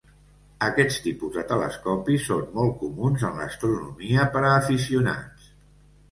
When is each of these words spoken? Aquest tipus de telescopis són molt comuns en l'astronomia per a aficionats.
Aquest 0.67 0.95
tipus 1.07 1.33
de 1.33 1.41
telescopis 1.49 2.23
són 2.29 2.47
molt 2.55 2.73
comuns 2.79 3.25
en 3.29 3.37
l'astronomia 3.41 4.25
per 4.37 4.43
a 4.49 4.55
aficionats. 4.63 5.53